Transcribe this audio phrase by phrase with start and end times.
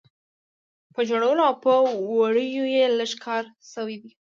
[0.93, 1.73] په جوړولو او په
[2.17, 4.11] وړیو یې لږ کار شوی دی.